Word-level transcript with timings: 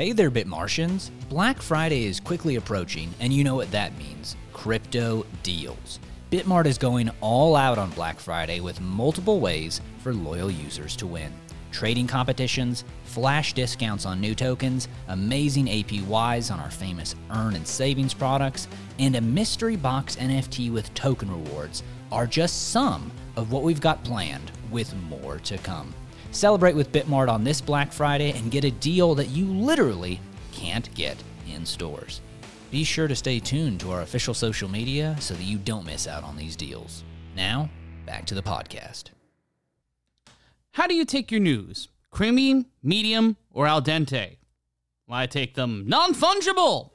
Hey 0.00 0.12
there, 0.12 0.30
Bitmartians! 0.30 1.10
Black 1.28 1.60
Friday 1.60 2.06
is 2.06 2.20
quickly 2.20 2.56
approaching, 2.56 3.12
and 3.20 3.34
you 3.34 3.44
know 3.44 3.54
what 3.54 3.70
that 3.72 3.98
means 3.98 4.34
crypto 4.54 5.26
deals. 5.42 6.00
Bitmart 6.30 6.64
is 6.64 6.78
going 6.78 7.10
all 7.20 7.54
out 7.54 7.76
on 7.76 7.90
Black 7.90 8.18
Friday 8.18 8.60
with 8.60 8.80
multiple 8.80 9.40
ways 9.40 9.82
for 9.98 10.14
loyal 10.14 10.50
users 10.50 10.96
to 10.96 11.06
win. 11.06 11.30
Trading 11.70 12.06
competitions, 12.06 12.82
flash 13.04 13.52
discounts 13.52 14.06
on 14.06 14.22
new 14.22 14.34
tokens, 14.34 14.88
amazing 15.08 15.66
APYs 15.66 16.50
on 16.50 16.58
our 16.60 16.70
famous 16.70 17.14
earn 17.32 17.54
and 17.54 17.68
savings 17.68 18.14
products, 18.14 18.68
and 18.98 19.16
a 19.16 19.20
mystery 19.20 19.76
box 19.76 20.16
NFT 20.16 20.72
with 20.72 20.94
token 20.94 21.30
rewards 21.30 21.82
are 22.10 22.26
just 22.26 22.70
some 22.70 23.12
of 23.36 23.52
what 23.52 23.64
we've 23.64 23.82
got 23.82 24.02
planned, 24.02 24.50
with 24.70 24.96
more 25.10 25.40
to 25.40 25.58
come. 25.58 25.92
Celebrate 26.32 26.76
with 26.76 26.92
Bitmart 26.92 27.28
on 27.28 27.42
this 27.42 27.60
Black 27.60 27.92
Friday 27.92 28.32
and 28.32 28.50
get 28.50 28.64
a 28.64 28.70
deal 28.70 29.14
that 29.16 29.28
you 29.28 29.46
literally 29.46 30.20
can't 30.52 30.92
get 30.94 31.16
in 31.52 31.66
stores. 31.66 32.20
Be 32.70 32.84
sure 32.84 33.08
to 33.08 33.16
stay 33.16 33.40
tuned 33.40 33.80
to 33.80 33.90
our 33.90 34.02
official 34.02 34.32
social 34.32 34.68
media 34.68 35.16
so 35.18 35.34
that 35.34 35.42
you 35.42 35.58
don't 35.58 35.84
miss 35.84 36.06
out 36.06 36.22
on 36.22 36.36
these 36.36 36.54
deals. 36.54 37.02
Now, 37.34 37.68
back 38.06 38.26
to 38.26 38.34
the 38.34 38.42
podcast. 38.42 39.04
How 40.72 40.86
do 40.86 40.94
you 40.94 41.04
take 41.04 41.32
your 41.32 41.40
news? 41.40 41.88
Creamy, 42.12 42.66
medium, 42.82 43.36
or 43.52 43.66
al 43.66 43.82
dente? 43.82 44.36
Well, 45.08 45.18
I 45.18 45.26
take 45.26 45.54
them 45.54 45.84
non 45.88 46.14
fungible. 46.14 46.90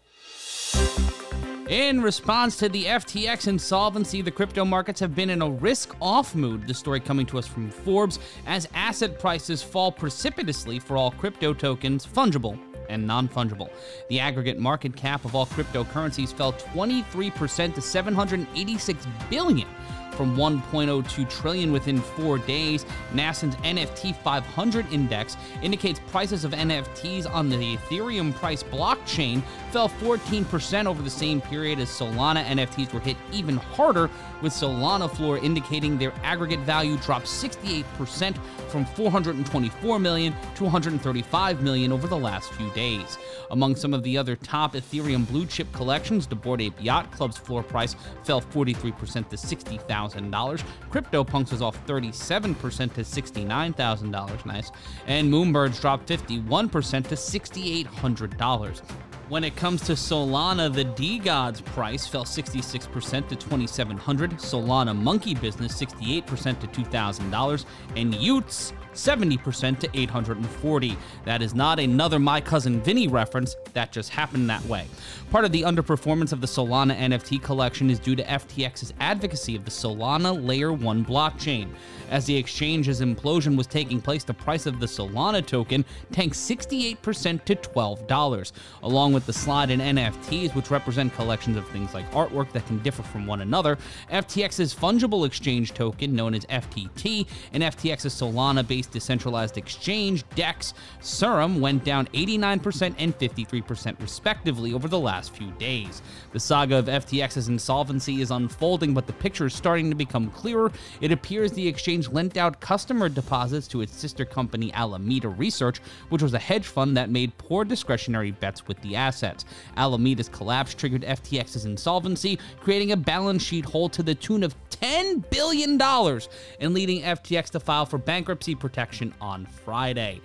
In 1.70 2.00
response 2.00 2.58
to 2.58 2.70
the 2.70 2.86
FTX 2.86 3.48
insolvency, 3.48 4.22
the 4.22 4.30
crypto 4.30 4.64
markets 4.64 5.00
have 5.00 5.16
been 5.16 5.32
in 5.32 5.42
a 5.42 5.50
risk 5.50 5.96
off 6.00 6.36
mood. 6.36 6.68
The 6.68 6.76
story 6.76 7.00
coming 7.00 7.26
to 7.26 7.40
us 7.40 7.48
from 7.48 7.72
Forbes 7.72 8.20
as 8.46 8.68
asset 8.76 9.20
prices 9.20 9.64
fall 9.64 9.92
precipitously 9.92 10.78
for 10.78 10.96
all 10.96 11.10
crypto 11.10 11.56
tokens, 11.56 12.06
fungible 12.06 12.60
and 12.90 13.06
non 13.06 13.28
fungible. 13.28 13.70
The 14.08 14.20
aggregate 14.20 14.60
market 14.60 14.96
cap 14.96 15.26
of 15.26 15.36
all 15.36 15.46
cryptocurrencies 15.46 16.34
fell 16.34 16.54
23% 16.54 17.76
to 17.76 17.82
786 17.82 19.08
billion 19.30 19.68
from 20.16 20.36
1.02 20.36 21.30
trillion 21.30 21.72
within 21.72 22.00
4 22.00 22.40
days. 22.40 22.86
Nasdaq's 23.14 23.56
NFT 23.58 24.16
500 24.16 24.92
index 24.92 25.38
indicates 25.62 26.00
prices 26.08 26.44
of 26.44 26.52
NFTs 26.52 27.30
on 27.30 27.50
the 27.50 27.78
Ethereum 27.78 28.34
price 28.36 28.64
blockchain 28.64 29.42
fell 29.72 29.90
14% 29.90 30.86
over 30.86 31.02
the 31.02 31.10
same 31.10 31.42
period 31.42 31.80
as 31.80 31.90
Solana 31.90 32.44
NFTs 32.46 32.94
were 32.94 33.00
hit 33.00 33.18
even 33.32 33.58
harder 33.58 34.10
with 34.42 34.54
Solana 34.54 35.14
Floor 35.14 35.38
indicating 35.38 35.98
their 35.98 36.14
aggregate 36.24 36.62
value 36.62 36.98
dropped 36.98 37.26
68% 37.26 38.38
from 38.70 38.86
424 38.86 40.00
million 40.00 40.34
to 40.56 40.64
135 40.64 41.62
million 41.62 41.92
over 41.92 42.08
the 42.08 42.18
last 42.18 42.52
few 42.54 42.70
days. 42.76 43.18
Among 43.50 43.76
some 43.76 43.94
of 43.94 44.04
the 44.04 44.18
other 44.18 44.36
top 44.36 44.74
Ethereum 44.74 45.28
blue 45.28 45.48
chip 45.48 45.72
collections, 45.72 46.28
the 46.28 46.36
Bored 46.36 46.62
Ape 46.62 46.76
Yacht 46.80 47.12
Club's 47.12 47.38
floor 47.38 47.64
price 47.64 47.96
fell 48.24 48.42
43% 48.42 49.30
to 49.30 49.36
$60,000. 49.36 50.64
CryptoPunks 50.92 51.52
was 51.52 51.62
off 51.64 51.84
37% 51.88 52.94
to 52.94 53.02
$69,000, 53.02 54.46
nice. 54.46 54.72
And 55.08 55.34
Moonbirds 55.34 55.82
dropped 55.82 56.08
51% 56.08 57.08
to 57.08 57.16
$6,800. 57.16 58.82
When 59.28 59.44
it 59.44 59.56
comes 59.56 59.82
to 59.86 59.94
Solana, 59.94 60.72
the 60.72 60.86
DeGods' 60.86 61.66
price 61.66 62.06
fell 62.06 62.26
66% 62.26 63.28
to 63.28 63.36
2700 63.36 64.32
Solana 64.34 64.96
Monkey 64.96 65.34
Business 65.34 65.74
68% 65.82 66.60
to 66.60 66.68
$2,000, 66.68 67.66
and 67.96 68.14
y00ts 68.14 68.74
70% 68.94 69.80
to 69.80 69.90
840. 69.94 70.98
That 71.26 71.42
is 71.42 71.54
not 71.54 71.80
another 71.80 72.20
My 72.20 72.40
Cousin 72.40 72.82
Vinny 72.82 73.08
reference, 73.08 73.56
that 73.74 73.92
just 73.92 74.12
happened 74.12 74.50
that 74.50 74.64
way. 74.66 74.88
Part 75.32 75.44
of 75.44 75.52
the 75.52 75.64
underperformance 75.64 76.32
of 76.32 76.40
the 76.40 76.48
Solana 76.48 76.98
NFT 76.98 77.42
collection 77.42 77.90
is 77.90 78.00
due 78.00 78.16
to 78.16 78.24
FTX's 78.24 78.94
advocacy 79.00 79.56
of 79.56 79.66
the 79.66 79.72
Solana 79.72 80.46
Layer 80.46 80.72
1 80.72 81.04
blockchain. 81.04 81.70
As 82.10 82.26
the 82.26 82.38
exchange's 82.38 83.02
implosion 83.02 83.58
was 83.58 83.68
taking 83.68 84.00
place, 84.00 84.24
the 84.24 84.34
price 84.34 84.66
of 84.66 84.80
the 84.80 84.86
Solana 84.86 85.46
token 85.46 85.84
tanked 86.12 86.36
68% 86.36 87.44
to 87.46 87.56
$12. 87.56 88.52
Along 88.84 89.15
with 89.16 89.26
the 89.26 89.34
slide 89.34 89.72
in 89.72 89.80
NFTs, 89.80 90.54
which 90.54 90.70
represent 90.70 91.14
collections 91.16 91.56
of 91.56 91.66
things 91.70 91.94
like 91.94 92.10
artwork 92.12 92.52
that 92.52 92.68
can 92.68 92.78
differ 92.80 93.02
from 93.02 93.26
one 93.26 93.42
another, 93.42 93.78
FTX's 94.12 94.76
fungible 94.76 95.26
exchange 95.26 95.74
token, 95.74 96.14
known 96.14 96.36
as 96.36 96.46
FTT, 96.46 97.26
and 97.54 97.64
FTX's 97.64 98.14
Solana 98.14 98.68
based 98.68 98.92
decentralized 98.92 99.58
exchange, 99.58 100.26
DEX, 100.36 100.74
Serum, 101.00 101.62
went 101.62 101.86
down 101.86 102.08
89% 102.08 102.94
and 103.00 103.18
53% 103.18 104.02
respectively 104.02 104.74
over 104.74 104.90
the 104.90 105.00
last 105.00 105.34
few 105.34 105.50
days. 105.52 106.02
The 106.34 106.40
saga 106.40 106.80
of 106.80 106.86
FTX's 106.88 107.48
insolvency 107.48 108.22
is 108.22 108.32
unfolding, 108.32 108.94
but 108.94 109.08
the 109.08 109.14
picture 109.14 109.46
is 109.46 109.54
starting 109.54 109.90
to 109.90 109.96
become 109.96 110.30
clearer. 110.32 110.74
It 111.00 111.14
appears 111.14 111.54
the 111.54 111.68
exchange 111.68 112.10
lent 112.10 112.36
out 112.36 112.60
customer 112.60 113.08
deposits 113.08 113.68
to 113.70 113.80
its 113.80 113.96
sister 113.96 114.26
company 114.26 114.74
Alameda 114.74 115.30
Research, 115.30 115.80
which 116.10 116.22
was 116.22 116.34
a 116.34 116.40
hedge 116.40 116.68
fund 116.68 116.98
that 116.98 117.10
made 117.10 117.38
poor 117.38 117.64
discretionary 117.64 118.32
bets 118.32 118.68
with 118.68 118.82
the 118.82 118.98
assets. 119.06 119.46
Alameda's 119.78 120.30
collapse 120.30 120.74
triggered 120.74 121.04
FTX's 121.04 121.66
insolvency, 121.66 122.40
creating 122.60 122.92
a 122.92 122.98
balance 122.98 123.44
sheet 123.44 123.66
hole 123.66 123.90
to 123.90 124.02
the 124.02 124.16
tune 124.16 124.44
of 124.44 124.56
$10 124.72 125.30
billion 125.30 125.80
and 125.82 126.74
leading 126.74 127.02
FTX 127.02 127.50
to 127.52 127.60
file 127.60 127.86
for 127.86 127.98
bankruptcy 127.98 128.56
protection 128.56 129.14
on 129.22 129.46
Friday. 129.46 130.22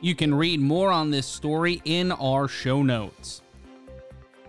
You 0.00 0.14
can 0.14 0.32
read 0.32 0.60
more 0.60 0.92
on 0.92 1.10
this 1.10 1.26
story 1.26 1.82
in 1.84 2.12
our 2.12 2.46
show 2.46 2.82
notes. 2.82 3.42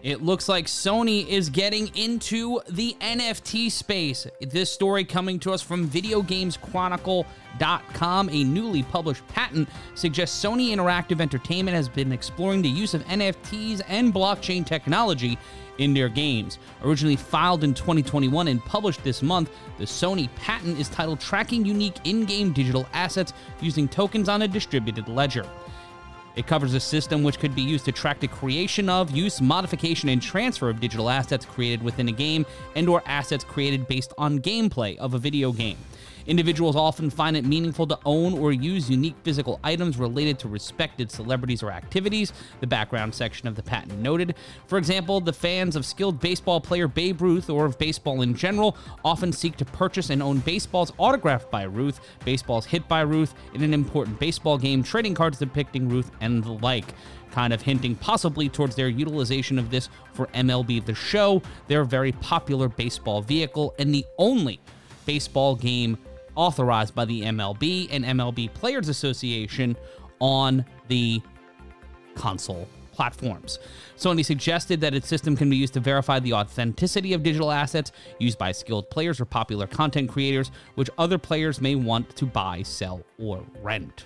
It 0.01 0.21
looks 0.21 0.47
like 0.47 0.67
Sony 0.67 1.27
is 1.27 1.49
getting 1.49 1.93
into 1.95 2.61
the 2.69 2.95
NFT 3.01 3.69
space. 3.69 4.25
This 4.39 4.71
story 4.71 5.03
coming 5.03 5.39
to 5.39 5.51
us 5.51 5.61
from 5.61 5.89
VideoGamesChronicle.com. 5.89 8.29
A 8.29 8.43
newly 8.45 8.83
published 8.83 9.27
patent 9.27 9.67
suggests 9.95 10.41
Sony 10.41 10.69
Interactive 10.69 11.19
Entertainment 11.19 11.75
has 11.75 11.89
been 11.89 12.13
exploring 12.13 12.61
the 12.61 12.69
use 12.69 12.93
of 12.93 13.03
NFTs 13.05 13.81
and 13.89 14.13
blockchain 14.13 14.65
technology 14.65 15.37
in 15.79 15.93
their 15.93 16.07
games. 16.07 16.59
Originally 16.83 17.17
filed 17.17 17.65
in 17.65 17.73
2021 17.73 18.47
and 18.47 18.63
published 18.63 19.03
this 19.03 19.21
month, 19.21 19.49
the 19.77 19.85
Sony 19.85 20.33
patent 20.35 20.79
is 20.79 20.87
titled 20.87 21.19
Tracking 21.19 21.65
Unique 21.65 21.97
In 22.05 22.23
Game 22.23 22.53
Digital 22.53 22.87
Assets 22.93 23.33
Using 23.59 23.89
Tokens 23.89 24.29
on 24.29 24.43
a 24.43 24.47
Distributed 24.47 25.09
Ledger. 25.09 25.45
It 26.39 26.47
covers 26.47 26.73
a 26.73 26.79
system 26.79 27.21
which 27.21 27.37
could 27.37 27.53
be 27.53 27.61
used 27.61 27.83
to 27.83 27.91
track 27.91 28.21
the 28.21 28.29
creation 28.29 28.87
of, 28.87 29.11
use, 29.11 29.41
modification, 29.41 30.07
and 30.07 30.21
transfer 30.21 30.69
of 30.69 30.79
digital 30.79 31.09
assets 31.09 31.45
created 31.45 31.83
within 31.83 32.07
a 32.07 32.13
game 32.13 32.45
and 32.77 32.87
or 32.87 33.03
assets 33.05 33.43
created 33.43 33.89
based 33.89 34.13
on 34.17 34.39
gameplay 34.39 34.95
of 34.99 35.15
a 35.15 35.17
video 35.17 35.51
game. 35.51 35.75
Individuals 36.29 36.75
often 36.75 37.09
find 37.09 37.35
it 37.35 37.43
meaningful 37.43 37.87
to 37.87 37.97
own 38.05 38.37
or 38.37 38.51
use 38.51 38.87
unique 38.87 39.15
physical 39.23 39.59
items 39.63 39.97
related 39.97 40.37
to 40.37 40.47
respected 40.47 41.09
celebrities 41.09 41.63
or 41.63 41.71
activities, 41.71 42.33
the 42.59 42.67
background 42.67 43.15
section 43.15 43.47
of 43.47 43.55
the 43.55 43.63
patent 43.63 43.97
noted. 43.97 44.35
For 44.67 44.77
example, 44.77 45.21
the 45.21 45.33
fans 45.33 45.75
of 45.75 45.87
skilled 45.87 46.19
baseball 46.19 46.61
player 46.61 46.87
Babe 46.87 47.19
Ruth 47.19 47.49
or 47.49 47.65
of 47.65 47.79
baseball 47.79 48.21
in 48.21 48.35
general 48.35 48.77
often 49.03 49.33
seek 49.33 49.57
to 49.57 49.65
purchase 49.65 50.11
and 50.11 50.21
own 50.21 50.37
baseballs 50.41 50.93
autographed 50.99 51.49
by 51.49 51.63
Ruth, 51.63 51.99
baseballs 52.23 52.67
hit 52.67 52.87
by 52.87 53.01
Ruth, 53.01 53.33
in 53.55 53.63
an 53.63 53.73
important 53.73 54.19
baseball 54.19 54.59
game, 54.59 54.83
trading 54.83 55.15
cards 55.15 55.39
depicting 55.39 55.89
Ruth, 55.89 56.11
and 56.21 56.43
the 56.43 56.51
like 56.51 56.93
kind 57.31 57.53
of 57.53 57.63
hinting 57.63 57.95
possibly 57.95 58.49
towards 58.49 58.75
their 58.75 58.87
utilization 58.87 59.57
of 59.57 59.71
this 59.71 59.89
for 60.13 60.27
MLB 60.27 60.85
The 60.85 60.93
Show, 60.93 61.41
their 61.67 61.83
very 61.83 62.11
popular 62.11 62.69
baseball 62.69 63.23
vehicle, 63.23 63.73
and 63.79 63.91
the 63.91 64.05
only 64.19 64.59
baseball 65.07 65.55
game 65.55 65.97
authorized 66.39 66.95
by 66.95 67.03
the 67.03 67.21
MLB 67.23 67.89
and 67.91 68.05
MLB 68.05 68.53
Players 68.53 68.87
Association 68.87 69.75
on 70.19 70.65
the 70.87 71.21
console 72.15 72.65
platforms. 72.93 73.59
Sony 73.97 74.23
suggested 74.23 74.79
that 74.79 74.93
its 74.93 75.07
system 75.07 75.35
can 75.35 75.49
be 75.49 75.57
used 75.57 75.73
to 75.73 75.81
verify 75.81 76.17
the 76.19 76.31
authenticity 76.31 77.11
of 77.11 77.23
digital 77.23 77.51
assets 77.51 77.91
used 78.19 78.37
by 78.37 78.53
skilled 78.53 78.89
players 78.89 79.19
or 79.19 79.25
popular 79.25 79.67
content 79.67 80.09
creators, 80.09 80.51
which 80.75 80.89
other 80.97 81.17
players 81.17 81.59
may 81.59 81.75
want 81.75 82.15
to 82.15 82.25
buy, 82.25 82.63
sell, 82.63 83.03
or 83.17 83.43
rent. 83.61 84.05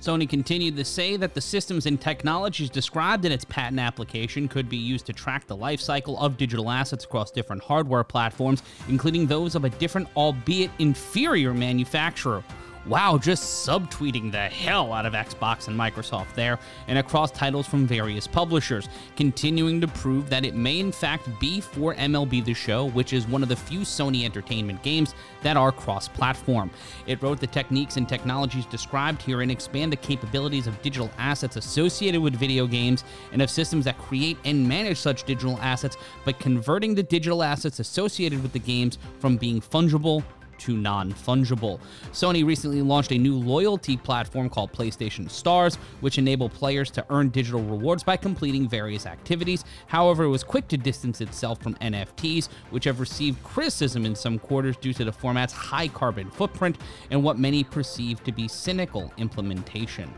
Sony 0.00 0.28
continued 0.28 0.76
to 0.76 0.84
say 0.84 1.16
that 1.16 1.34
the 1.34 1.40
systems 1.40 1.86
and 1.86 2.00
technologies 2.00 2.70
described 2.70 3.24
in 3.24 3.32
its 3.32 3.44
patent 3.44 3.80
application 3.80 4.46
could 4.46 4.68
be 4.68 4.76
used 4.76 5.06
to 5.06 5.12
track 5.12 5.46
the 5.48 5.56
life 5.56 5.80
cycle 5.80 6.18
of 6.20 6.36
digital 6.36 6.70
assets 6.70 7.04
across 7.04 7.32
different 7.32 7.62
hardware 7.62 8.04
platforms, 8.04 8.62
including 8.88 9.26
those 9.26 9.56
of 9.56 9.64
a 9.64 9.70
different, 9.70 10.08
albeit 10.16 10.70
inferior, 10.78 11.52
manufacturer. 11.52 12.44
Wow, 12.88 13.18
just 13.18 13.68
subtweeting 13.68 14.32
the 14.32 14.48
hell 14.48 14.94
out 14.94 15.04
of 15.04 15.12
Xbox 15.12 15.68
and 15.68 15.78
Microsoft 15.78 16.32
there, 16.34 16.58
and 16.86 16.98
across 16.98 17.30
titles 17.30 17.66
from 17.66 17.86
various 17.86 18.26
publishers, 18.26 18.88
continuing 19.14 19.78
to 19.82 19.88
prove 19.88 20.30
that 20.30 20.46
it 20.46 20.54
may 20.54 20.80
in 20.80 20.90
fact 20.90 21.28
be 21.38 21.60
for 21.60 21.94
MLB 21.96 22.42
The 22.42 22.54
Show, 22.54 22.86
which 22.86 23.12
is 23.12 23.28
one 23.28 23.42
of 23.42 23.50
the 23.50 23.56
few 23.56 23.80
Sony 23.80 24.24
Entertainment 24.24 24.82
games 24.82 25.14
that 25.42 25.58
are 25.58 25.70
cross 25.70 26.08
platform. 26.08 26.70
It 27.06 27.22
wrote 27.22 27.40
the 27.40 27.46
techniques 27.46 27.98
and 27.98 28.08
technologies 28.08 28.64
described 28.64 29.20
here 29.20 29.42
and 29.42 29.50
expand 29.50 29.92
the 29.92 29.96
capabilities 29.96 30.66
of 30.66 30.80
digital 30.80 31.10
assets 31.18 31.56
associated 31.56 32.22
with 32.22 32.36
video 32.36 32.66
games 32.66 33.04
and 33.32 33.42
of 33.42 33.50
systems 33.50 33.84
that 33.84 33.98
create 33.98 34.38
and 34.46 34.66
manage 34.66 34.96
such 34.96 35.24
digital 35.24 35.58
assets 35.60 35.98
by 36.24 36.32
converting 36.32 36.94
the 36.94 37.02
digital 37.02 37.42
assets 37.42 37.80
associated 37.80 38.42
with 38.42 38.54
the 38.54 38.58
games 38.58 38.96
from 39.18 39.36
being 39.36 39.60
fungible 39.60 40.24
to 40.58 40.76
non 40.76 41.12
fungible. 41.12 41.80
Sony 42.12 42.44
recently 42.44 42.82
launched 42.82 43.12
a 43.12 43.18
new 43.18 43.36
loyalty 43.36 43.96
platform 43.96 44.48
called 44.48 44.72
PlayStation 44.72 45.30
Stars, 45.30 45.76
which 46.00 46.18
enable 46.18 46.48
players 46.48 46.90
to 46.92 47.04
earn 47.10 47.28
digital 47.28 47.62
rewards 47.62 48.02
by 48.02 48.16
completing 48.16 48.68
various 48.68 49.06
activities. 49.06 49.64
However, 49.86 50.24
it 50.24 50.28
was 50.28 50.44
quick 50.44 50.68
to 50.68 50.76
distance 50.76 51.20
itself 51.20 51.62
from 51.62 51.74
NFTs, 51.76 52.48
which 52.70 52.84
have 52.84 53.00
received 53.00 53.42
criticism 53.42 54.04
in 54.04 54.14
some 54.14 54.38
quarters 54.38 54.76
due 54.76 54.92
to 54.92 55.04
the 55.04 55.12
format's 55.12 55.52
high 55.52 55.88
carbon 55.88 56.30
footprint 56.30 56.78
and 57.10 57.22
what 57.22 57.38
many 57.38 57.64
perceive 57.64 58.22
to 58.24 58.32
be 58.32 58.48
cynical 58.48 59.12
implementation. 59.16 60.12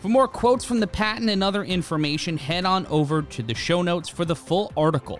For 0.00 0.08
more 0.10 0.28
quotes 0.28 0.66
from 0.66 0.80
the 0.80 0.86
patent 0.86 1.30
and 1.30 1.42
other 1.42 1.64
information, 1.64 2.36
head 2.36 2.66
on 2.66 2.86
over 2.88 3.22
to 3.22 3.42
the 3.42 3.54
show 3.54 3.80
notes 3.80 4.08
for 4.08 4.26
the 4.26 4.36
full 4.36 4.70
article. 4.76 5.18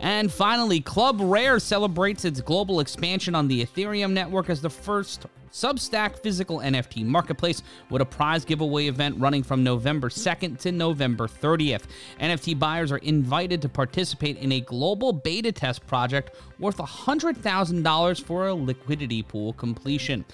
And 0.00 0.32
finally, 0.32 0.80
ClubRare 0.80 1.60
celebrates 1.60 2.24
its 2.24 2.40
global 2.40 2.80
expansion 2.80 3.34
on 3.34 3.48
the 3.48 3.64
Ethereum 3.64 4.12
network 4.12 4.50
as 4.50 4.60
the 4.60 4.70
first 4.70 5.26
Substack 5.54 6.18
physical 6.18 6.58
NFT 6.58 7.06
marketplace 7.06 7.62
with 7.88 8.02
a 8.02 8.04
prize 8.04 8.44
giveaway 8.44 8.88
event 8.88 9.16
running 9.20 9.44
from 9.44 9.62
November 9.62 10.08
2nd 10.08 10.58
to 10.58 10.72
November 10.72 11.28
30th. 11.28 11.82
NFT 12.20 12.58
buyers 12.58 12.90
are 12.90 12.98
invited 12.98 13.62
to 13.62 13.68
participate 13.68 14.36
in 14.38 14.50
a 14.50 14.60
global 14.60 15.12
beta 15.12 15.52
test 15.52 15.86
project 15.86 16.34
worth 16.58 16.78
$100,000 16.78 18.24
for 18.24 18.48
a 18.48 18.54
liquidity 18.54 19.22
pool 19.22 19.52
completion 19.52 20.24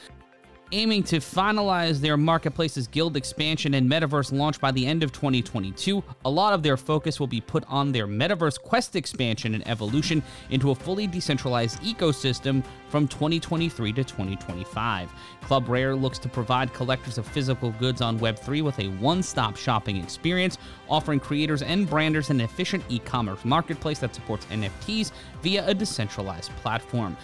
aiming 0.73 1.03
to 1.03 1.19
finalize 1.19 2.01
their 2.01 2.17
marketplace's 2.17 2.87
guild 2.87 3.17
expansion 3.17 3.75
and 3.75 3.91
metaverse 3.91 4.33
launch 4.33 4.61
by 4.61 4.71
the 4.71 4.87
end 4.87 5.03
of 5.03 5.13
2022. 5.13 6.03
A 6.25 6.31
lot 6.31 6.53
of 6.53 6.63
their 6.63 6.77
focus 6.77 7.19
will 7.19 7.27
be 7.27 7.41
put 7.41 7.65
on 7.69 7.91
their 7.91 8.07
metaverse 8.07 8.61
quest 8.61 8.95
expansion 8.95 9.55
and 9.55 9.67
evolution 9.67 10.23
into 10.51 10.71
a 10.71 10.75
fully 10.75 11.07
decentralized 11.07 11.81
ecosystem 11.83 12.65
from 12.89 13.09
2023 13.09 13.93
to 13.93 14.05
2025. 14.05 15.13
ClubRare 15.43 16.01
looks 16.01 16.19
to 16.19 16.29
provide 16.29 16.73
collectors 16.73 17.19
of 17.19 17.27
physical 17.27 17.73
goods 17.73 18.01
on 18.01 18.19
Web3 18.19 18.63
with 18.63 18.79
a 18.79 18.89
one 18.99 19.23
stop 19.23 19.57
shopping 19.57 19.97
experience, 19.97 20.59
offering 20.89 21.21
creators 21.21 21.63
and 21.63 21.89
branders 21.89 22.31
an 22.31 22.41
efficient 22.41 22.85
e 22.89 22.99
commerce 23.01 23.45
marketplace 23.45 23.99
that 23.99 24.15
supports 24.15 24.47
NFTs 24.47 25.11
via 25.43 25.67
a 25.67 25.75
decentralized 25.75 26.51
platform. 26.57 27.17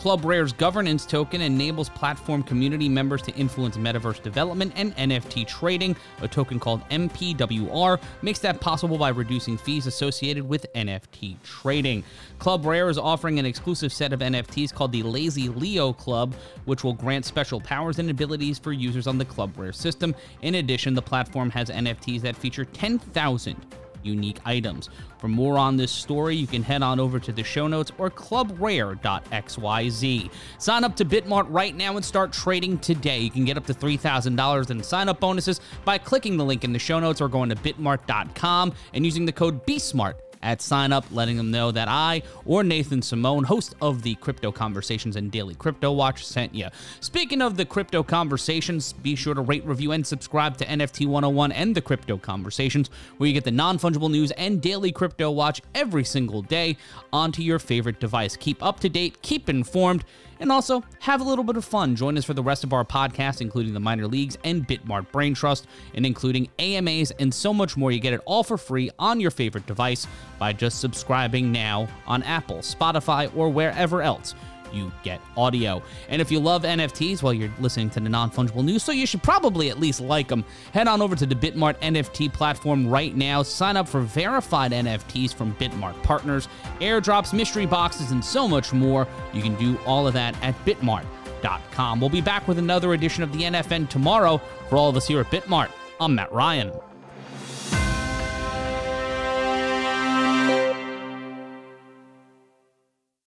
ClubRare's 0.00 0.54
governance 0.54 1.04
token 1.04 1.42
enables 1.42 1.90
platform 1.90 2.42
community 2.42 2.88
members 2.88 3.20
to 3.20 3.34
influence 3.34 3.76
metaverse 3.76 4.22
development 4.22 4.72
and 4.74 4.96
NFT 4.96 5.46
trading. 5.46 5.94
A 6.22 6.26
token 6.26 6.58
called 6.58 6.80
MPWR 6.88 8.00
makes 8.22 8.38
that 8.38 8.62
possible 8.62 8.96
by 8.96 9.10
reducing 9.10 9.58
fees 9.58 9.86
associated 9.86 10.48
with 10.48 10.64
NFT 10.74 11.36
trading. 11.42 12.02
ClubRare 12.38 12.88
is 12.88 12.96
offering 12.96 13.38
an 13.38 13.44
exclusive 13.44 13.92
set 13.92 14.14
of 14.14 14.20
NFTs 14.20 14.72
called 14.72 14.92
the 14.92 15.02
Lazy 15.02 15.50
Leo 15.50 15.92
Club, 15.92 16.34
which 16.64 16.82
will 16.82 16.94
grant 16.94 17.26
special 17.26 17.60
powers 17.60 17.98
and 17.98 18.08
abilities 18.08 18.58
for 18.58 18.72
users 18.72 19.06
on 19.06 19.18
the 19.18 19.26
Club 19.26 19.52
Rare 19.58 19.70
system. 19.70 20.14
In 20.40 20.54
addition, 20.54 20.94
the 20.94 21.02
platform 21.02 21.50
has 21.50 21.68
NFTs 21.68 22.22
that 22.22 22.36
feature 22.36 22.64
10,000 22.64 23.66
unique 24.02 24.38
items. 24.44 24.88
For 25.18 25.28
more 25.28 25.58
on 25.58 25.76
this 25.76 25.92
story, 25.92 26.36
you 26.36 26.46
can 26.46 26.62
head 26.62 26.82
on 26.82 26.98
over 26.98 27.18
to 27.20 27.32
the 27.32 27.42
show 27.42 27.66
notes 27.66 27.92
or 27.98 28.10
clubrare.xyz. 28.10 30.30
Sign 30.58 30.84
up 30.84 30.96
to 30.96 31.04
Bitmart 31.04 31.46
right 31.48 31.76
now 31.76 31.96
and 31.96 32.04
start 32.04 32.32
trading 32.32 32.78
today. 32.78 33.18
You 33.18 33.30
can 33.30 33.44
get 33.44 33.56
up 33.56 33.66
to 33.66 33.74
$3,000 33.74 34.70
in 34.70 34.82
sign 34.82 35.08
up 35.08 35.20
bonuses 35.20 35.60
by 35.84 35.98
clicking 35.98 36.36
the 36.36 36.44
link 36.44 36.64
in 36.64 36.72
the 36.72 36.78
show 36.78 37.00
notes 37.00 37.20
or 37.20 37.28
going 37.28 37.50
to 37.50 37.56
bitmart.com 37.56 38.72
and 38.94 39.04
using 39.04 39.26
the 39.26 39.32
code 39.32 39.66
BSMART 39.66 40.14
at 40.42 40.62
sign 40.62 40.92
up, 40.92 41.04
letting 41.10 41.36
them 41.36 41.50
know 41.50 41.70
that 41.70 41.88
I 41.88 42.22
or 42.44 42.62
Nathan 42.62 43.02
Simone, 43.02 43.44
host 43.44 43.74
of 43.80 44.02
the 44.02 44.14
Crypto 44.16 44.52
Conversations 44.52 45.16
and 45.16 45.30
Daily 45.30 45.54
Crypto 45.54 45.92
Watch, 45.92 46.24
sent 46.24 46.54
you. 46.54 46.68
Speaking 47.00 47.42
of 47.42 47.56
the 47.56 47.64
Crypto 47.64 48.02
Conversations, 48.02 48.92
be 48.92 49.14
sure 49.14 49.34
to 49.34 49.40
rate, 49.40 49.64
review, 49.64 49.92
and 49.92 50.06
subscribe 50.06 50.56
to 50.58 50.66
NFT 50.66 51.06
101 51.06 51.52
and 51.52 51.74
the 51.74 51.82
Crypto 51.82 52.16
Conversations, 52.16 52.90
where 53.18 53.28
you 53.28 53.34
get 53.34 53.44
the 53.44 53.50
non 53.50 53.78
fungible 53.78 54.10
news 54.10 54.30
and 54.32 54.60
daily 54.60 54.92
crypto 54.92 55.30
watch 55.30 55.60
every 55.74 56.04
single 56.04 56.42
day 56.42 56.76
onto 57.12 57.42
your 57.42 57.58
favorite 57.58 58.00
device. 58.00 58.36
Keep 58.36 58.62
up 58.62 58.80
to 58.80 58.88
date, 58.88 59.22
keep 59.22 59.48
informed 59.48 60.04
and 60.40 60.50
also 60.50 60.82
have 60.98 61.20
a 61.20 61.24
little 61.24 61.44
bit 61.44 61.56
of 61.56 61.64
fun. 61.64 61.94
Join 61.94 62.18
us 62.18 62.24
for 62.24 62.34
the 62.34 62.42
rest 62.42 62.64
of 62.64 62.72
our 62.72 62.84
podcast, 62.84 63.40
including 63.40 63.74
the 63.74 63.80
minor 63.80 64.06
leagues 64.06 64.36
and 64.44 64.66
Bitmart 64.66 65.10
Brain 65.12 65.34
Trust, 65.34 65.66
and 65.94 66.04
including 66.04 66.48
AMAs 66.58 67.12
and 67.12 67.32
so 67.32 67.54
much 67.54 67.76
more. 67.76 67.92
You 67.92 68.00
get 68.00 68.14
it 68.14 68.22
all 68.24 68.42
for 68.42 68.58
free 68.58 68.90
on 68.98 69.20
your 69.20 69.30
favorite 69.30 69.66
device 69.66 70.06
by 70.38 70.52
just 70.52 70.80
subscribing 70.80 71.52
now 71.52 71.86
on 72.06 72.22
Apple, 72.24 72.58
Spotify, 72.58 73.34
or 73.36 73.50
wherever 73.50 74.02
else 74.02 74.34
you 74.74 74.92
get 75.02 75.20
audio. 75.36 75.82
And 76.08 76.20
if 76.20 76.30
you 76.30 76.40
love 76.40 76.62
NFTs, 76.62 77.22
well, 77.22 77.32
you're 77.32 77.52
listening 77.60 77.90
to 77.90 78.00
the 78.00 78.08
non 78.08 78.30
fungible 78.30 78.64
news, 78.64 78.82
so 78.82 78.92
you 78.92 79.06
should 79.06 79.22
probably 79.22 79.70
at 79.70 79.80
least 79.80 80.00
like 80.00 80.28
them. 80.28 80.44
Head 80.72 80.88
on 80.88 81.02
over 81.02 81.16
to 81.16 81.26
the 81.26 81.34
Bitmart 81.34 81.78
NFT 81.80 82.32
platform 82.32 82.86
right 82.86 83.14
now. 83.14 83.42
Sign 83.42 83.76
up 83.76 83.88
for 83.88 84.00
verified 84.00 84.72
NFTs 84.72 85.34
from 85.34 85.54
Bitmart 85.56 86.00
partners, 86.02 86.48
airdrops, 86.80 87.32
mystery 87.32 87.66
boxes, 87.66 88.10
and 88.10 88.24
so 88.24 88.48
much 88.48 88.72
more. 88.72 89.06
You 89.32 89.42
can 89.42 89.54
do 89.56 89.78
all 89.86 90.06
of 90.06 90.14
that 90.14 90.34
at 90.42 90.54
bitmart.com. 90.64 92.00
We'll 92.00 92.10
be 92.10 92.20
back 92.20 92.46
with 92.48 92.58
another 92.58 92.94
edition 92.94 93.22
of 93.22 93.32
the 93.32 93.42
NFN 93.42 93.88
tomorrow. 93.88 94.40
For 94.68 94.76
all 94.76 94.88
of 94.88 94.96
us 94.96 95.06
here 95.06 95.20
at 95.20 95.30
Bitmart, 95.30 95.70
I'm 96.00 96.14
Matt 96.14 96.32
Ryan. 96.32 96.72